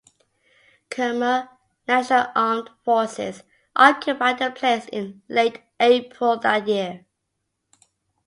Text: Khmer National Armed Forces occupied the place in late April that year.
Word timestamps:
Khmer 0.89 1.47
National 1.87 2.31
Armed 2.33 2.71
Forces 2.83 3.43
occupied 3.75 4.39
the 4.39 4.49
place 4.49 4.87
in 4.91 5.21
late 5.29 5.61
April 5.79 6.37
that 6.39 6.67
year. 6.67 7.05